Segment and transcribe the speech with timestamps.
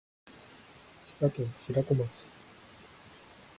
[1.05, 2.09] 千葉県白子町